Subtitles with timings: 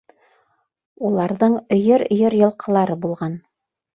[1.09, 3.37] Уларҙың өйөр-өйөр йылҡылары булған.